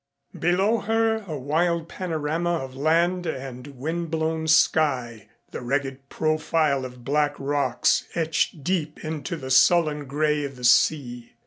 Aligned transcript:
Below 0.39 0.79
her 0.79 1.23
a 1.27 1.37
wild 1.37 1.87
panorama 1.87 2.55
of 2.55 2.75
land 2.75 3.27
and 3.27 3.67
wind 3.67 4.09
blown 4.09 4.47
sky, 4.47 5.29
the 5.51 5.61
ragged 5.61 6.09
profile 6.09 6.85
of 6.85 7.05
black 7.05 7.35
rocks 7.37 8.05
etched 8.15 8.63
deep 8.63 9.05
into 9.05 9.35
the 9.37 9.51
sullen 9.51 10.05
gray 10.05 10.43
of 10.43 10.55
the 10.55 10.63
sea. 10.63 11.33